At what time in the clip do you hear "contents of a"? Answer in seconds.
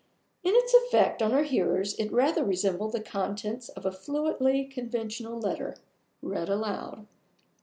3.03-3.91